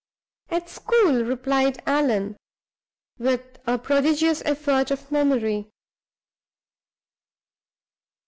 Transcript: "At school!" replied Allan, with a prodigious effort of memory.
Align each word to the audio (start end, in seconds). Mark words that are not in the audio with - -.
"At 0.49 0.67
school!" 0.67 1.23
replied 1.23 1.83
Allan, 1.85 2.35
with 3.19 3.59
a 3.67 3.77
prodigious 3.77 4.41
effort 4.45 4.89
of 4.89 5.11
memory. 5.11 5.69